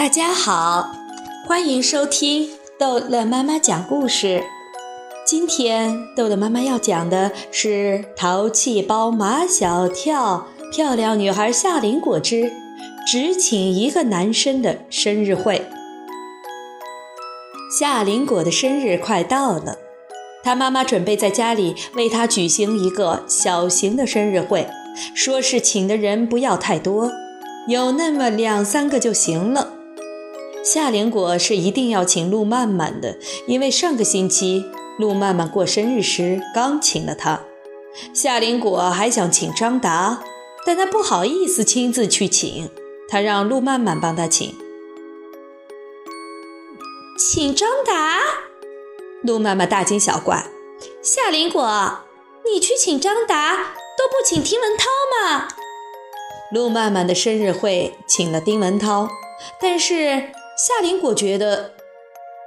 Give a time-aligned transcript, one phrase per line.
[0.00, 0.92] 大家好，
[1.46, 2.48] 欢迎收听
[2.78, 4.42] 逗乐妈妈讲故事。
[5.26, 12.50] 今天逗乐妈妈要讲的是《淘气包马小跳》漂亮女孩夏林果之
[13.06, 15.66] 只请一个男生的生日会。
[17.78, 19.76] 夏林果的生日快到了，
[20.42, 24.66] 她妈妈准备在家里为她举行一个小型的生日会，
[25.14, 27.12] 说是请的人不要太多，
[27.68, 29.74] 有那么两三个就行了。
[30.62, 34.66] 夏林果是一定要请陆曼曼的，因为上个星期
[34.98, 37.40] 陆曼曼过生日时刚请了她。
[38.14, 40.22] 夏林果还想请张达，
[40.66, 42.68] 但他不好意思亲自去请，
[43.08, 44.54] 他让陆曼曼帮他请。
[47.18, 48.18] 请张达？
[49.22, 50.46] 陆曼曼大惊小怪。
[51.02, 52.00] 夏林果，
[52.44, 53.56] 你去请张达
[53.96, 54.84] 都不请丁文涛
[55.16, 55.48] 吗？
[56.52, 59.08] 陆曼曼的生日会请了丁文涛，
[59.58, 60.32] 但是。
[60.66, 61.72] 夏林果觉得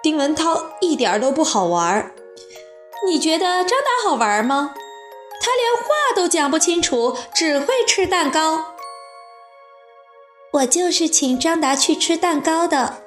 [0.00, 2.12] 丁文涛一点都不好玩儿
[3.04, 4.74] 你觉得张达好玩吗？
[5.40, 8.76] 他连话都讲不清楚，只会吃蛋糕。
[10.52, 13.02] 我就是请张达去吃蛋糕的。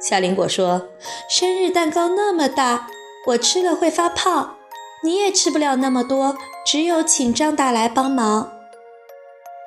[0.00, 0.88] 夏林果说
[1.28, 2.88] ：“生日蛋糕那么大，
[3.26, 4.56] 我吃了会发胖，
[5.04, 8.50] 你也吃不了那么多，只有请张达来帮忙。”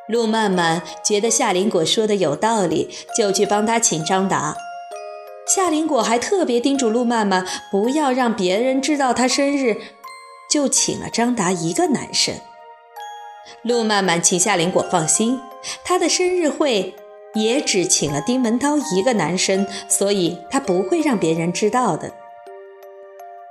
[0.10, 4.58] 陆曼曼觉得夏林果说的有道理，就去帮他请张达。
[5.54, 9.82] 夏林果还特别叮嘱陆曼曼不要让别人知道她生日，
[10.50, 12.34] 就请了张达一个男生。
[13.62, 15.42] 陆曼曼请夏林果放心，
[15.84, 16.96] 她的生日会
[17.34, 22.14] 也只请了丁文涛一个男生，所以她不会让别人知道的。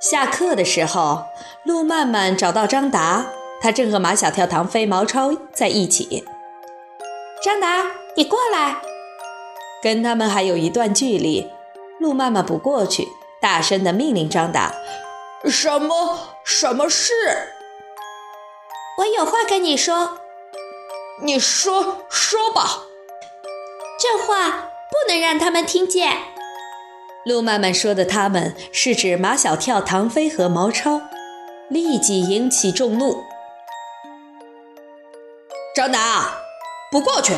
[0.00, 1.24] 下课的时候，
[1.64, 3.26] 陆曼曼找到张达，
[3.60, 6.24] 他正和马小跳、唐飞、毛超在一起。
[7.44, 8.76] 张达，你过来，
[9.82, 11.46] 跟他们还有一段距离。
[12.00, 13.06] 陆曼曼不过去，
[13.42, 14.74] 大声的命令张达
[15.44, 17.12] ：“什么什么事？
[18.96, 20.18] 我有话跟你说。
[21.22, 22.84] 你说说吧。
[24.00, 26.16] 这话不能让他们听见。”
[27.26, 31.02] 陆曼曼说的“他们”是指马小跳、唐飞和毛超，
[31.68, 33.22] 立即引起众怒。
[35.76, 36.32] 张达，
[36.90, 37.34] 不过去，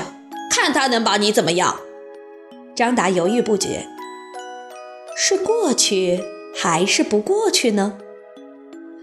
[0.53, 1.81] 看他能把你怎么样？
[2.77, 3.89] 张达犹豫不决。
[5.17, 6.21] 是过去
[6.55, 7.99] 还是不过去呢？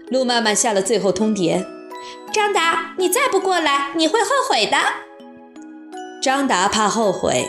[0.08, 1.64] 陆曼曼下了最后通牒
[2.34, 4.76] ：“张达，你再不过来，你会后悔的。”
[6.22, 7.48] 张达怕后悔，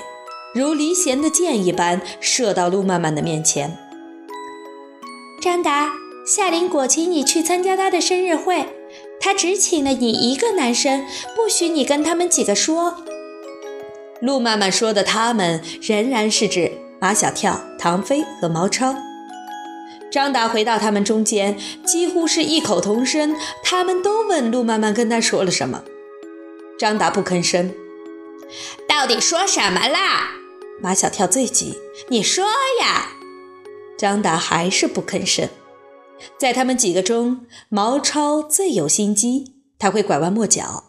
[0.53, 3.77] 如离弦的箭一般射到陆曼曼的面前。
[5.41, 5.91] 张达，
[6.25, 8.67] 夏林果请你去参加他的生日会，
[9.19, 11.05] 他只请了你一个男生，
[11.35, 12.97] 不许你跟他们几个说。
[14.21, 16.71] 陆曼曼说的“他们”仍然是指。
[17.01, 18.95] 马小跳、唐飞和毛超，
[20.11, 23.35] 张达回到他们中间，几乎是异口同声。
[23.63, 25.83] 他们都问陆曼曼跟他说了什么。
[26.77, 27.73] 张达不吭声。
[28.87, 30.29] 到底说什么啦？
[30.79, 31.79] 马小跳最急，
[32.09, 32.45] 你说
[32.79, 33.09] 呀！
[33.97, 35.49] 张达还是不吭声。
[36.37, 40.83] 在他们几个中，毛超最有心机，他会拐弯抹角。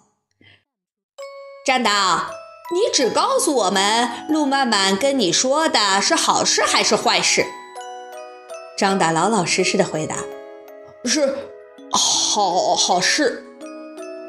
[1.64, 2.41] 张达。
[2.70, 7.44] 你只告诉我们，陆曼曼跟你说的是好事还是坏事？
[8.78, 10.16] 张达老老实实的回答
[11.04, 11.36] ：“是
[11.90, 13.44] 好好事。”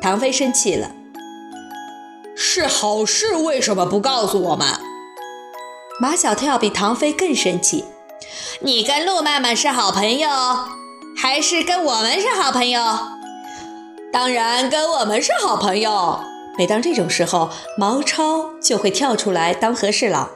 [0.01, 0.91] 唐飞生气了
[2.35, 4.67] ：“是好事，为什么不告诉我们？”
[6.01, 7.85] 马小跳比唐飞更生气
[8.59, 10.29] ：“你跟陆曼曼是好朋友，
[11.15, 12.81] 还是跟我们是好朋友？
[14.11, 16.19] 当然跟我们是好朋友。”
[16.57, 20.29] 每当这种时候，毛超就会跳出来当和事佬。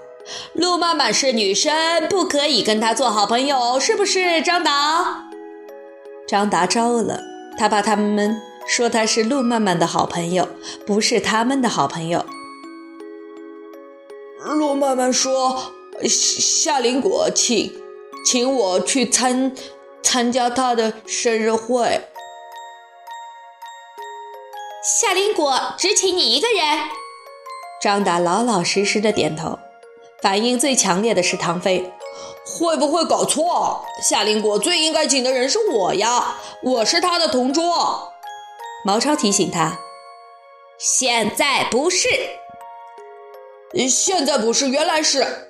[0.54, 4.42] 陆曼曼是女生，不可以跟她做好朋友，是不是？
[4.42, 5.30] 张达，
[6.28, 7.22] 张达招了，
[7.58, 10.50] 他怕他们说他是陆曼曼的好朋友，
[10.86, 12.26] 不是他们的好朋友。
[14.44, 15.72] 陆曼曼说
[16.10, 17.72] ：“夏林果请，
[18.26, 19.54] 请我去参
[20.02, 22.02] 参加他的生日会。”
[24.90, 26.88] 夏林果只请你一个人。
[27.82, 29.60] 张达老老实实的点头。
[30.22, 31.92] 反应最强烈的是唐飞，
[32.46, 33.84] 会不会搞错？
[34.02, 38.14] 夏林果最应该请的人是我呀，我是他的同桌。
[38.86, 39.78] 毛超提醒他，
[40.78, 42.08] 现在不是，
[43.90, 45.50] 现在不是，原来是。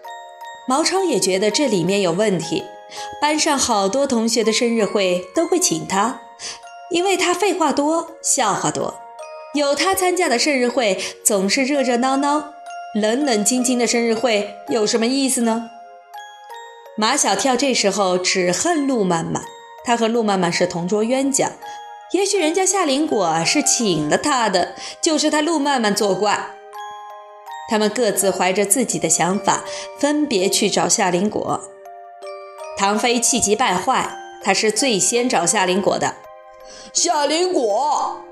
[0.68, 2.63] 毛超也觉得这里面有问题。
[3.22, 6.22] 班上好多同学的生日会都会请他，
[6.90, 8.95] 因为他废话多，笑话多。
[9.57, 12.54] 有他参加的生日会总是热热闹闹，
[12.94, 15.69] 冷冷清清的生日会有什么意思呢？
[16.95, 19.44] 马小跳这时候只恨陆曼曼，
[19.86, 21.51] 他和陆曼曼是同桌冤家，
[22.12, 26.51] 也许人家夏林果是请了他的，就是他陆曼曼作怪。
[27.69, 29.63] 他们各自怀着自己的想法，
[30.00, 31.62] 分别去找夏林果。
[32.77, 36.15] 唐飞气急败坏，他是最先找夏林果的。
[36.94, 38.24] 夏林果，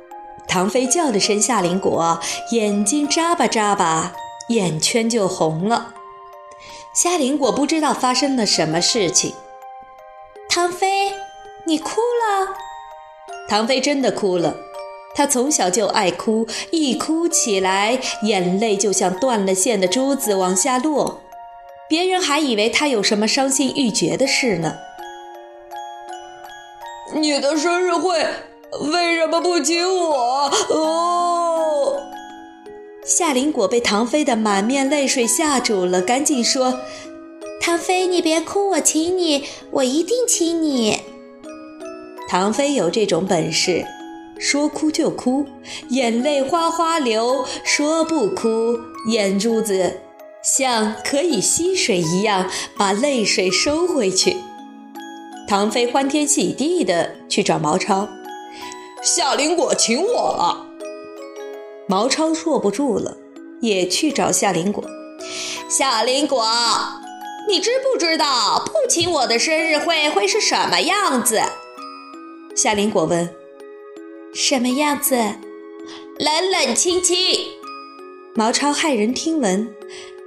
[0.47, 2.19] 唐飞叫了声“夏林果”，
[2.51, 4.13] 眼睛眨巴眨巴，
[4.49, 5.93] 眼圈就红了。
[6.93, 9.33] 夏林果不知道发生了什么事情。
[10.47, 11.11] 唐飞，
[11.65, 12.55] 你哭了？
[13.49, 14.55] 唐飞真的哭了。
[15.13, 21.21] 他从小就爱哭，一哭起来，眼泪就像断了线的珠子往下落。
[21.87, 24.75] 别人还以为他有什么伤心欲绝的事呢。
[27.13, 28.25] 你的生日会
[28.79, 30.51] 为什么不亲我？
[30.69, 32.01] 哦，
[33.05, 36.79] 夏林果被唐飞的满面泪水吓住了，赶紧说
[37.61, 40.99] ：“唐飞，你别哭，我亲你，我一定亲你。”
[42.27, 43.85] 唐飞有这种本事。
[44.37, 45.45] 说哭就哭，
[45.91, 48.77] 眼泪哗哗流；说不哭，
[49.07, 50.01] 眼珠子
[50.43, 54.35] 像可以吸水一样，把泪水收回去。
[55.47, 58.09] 唐飞欢天喜地的去找毛超，
[59.05, 60.65] 夏林果请我了。
[61.87, 63.15] 毛超坐不住了，
[63.61, 64.83] 也去找夏林果。
[65.69, 66.43] 夏林果，
[67.47, 71.39] 你知不知道不请我的生日会会是什么样子？
[72.55, 73.29] 夏林果问。
[74.33, 75.15] 什么样子？
[76.17, 77.15] 冷冷清清。
[78.33, 79.71] 毛超骇人听闻，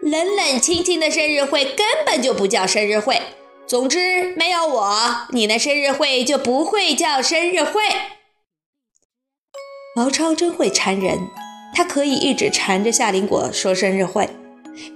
[0.02, 3.20] 冷冷清清的生日会根本就不叫生日会。
[3.66, 4.96] 总之，没有我，
[5.31, 7.82] 你的生日会就不会叫生日会。
[9.98, 11.28] 毛超真会缠人，
[11.74, 14.30] 他可以一直缠着夏林果说生日会。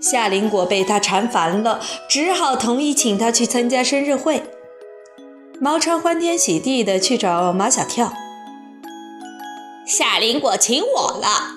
[0.01, 4.45] 夏林果被他缠烦了，只好同意请他去参加生日会。
[5.59, 8.13] 毛超欢天喜地的去找马小跳。
[9.85, 11.57] 夏林果请我了，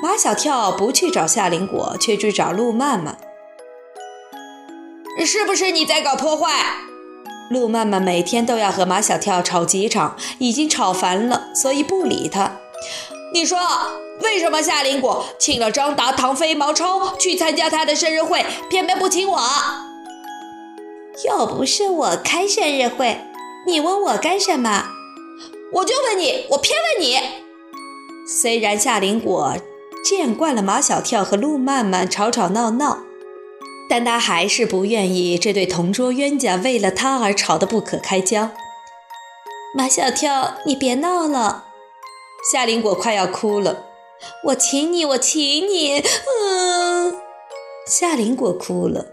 [0.00, 3.18] 马小跳不去找夏林果，却去找陆曼曼。
[5.26, 6.85] 是不是你在搞破坏？
[7.48, 12.58] 陆曼曼每天都要和马小跳吵几场，已经吵烦了，所以不理他。
[13.32, 13.58] 你说
[14.22, 19.40] 为什么夏林果请了张达、唐飞、毛超去参加他的生日会，偏偏不请我？
[21.24, 23.20] 又不是我开生日会，
[23.66, 24.88] 你问我干什么？
[25.72, 27.18] 我就问你，我偏问你。
[28.26, 29.54] 虽然夏林果
[30.04, 33.05] 见惯了马小跳和陆曼曼吵吵闹闹，
[33.88, 38.50] 但他还是不愿意这对同桌冤家为了他而吵得不可开交。
[39.74, 41.64] 马小跳，你别闹了！
[42.50, 43.84] 夏林果快要哭了。
[44.44, 45.38] 我请你，我请
[45.68, 46.00] 你。
[46.00, 47.14] 嗯，
[47.86, 49.06] 夏林果哭了。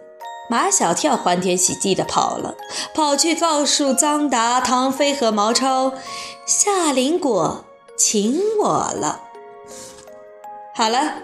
[0.50, 2.56] 马小跳欢天喜地地跑了，
[2.94, 5.94] 跑去告诉张达、唐飞和毛超，
[6.46, 7.66] 夏林果
[7.98, 9.22] 请我了。
[10.76, 11.24] 好了，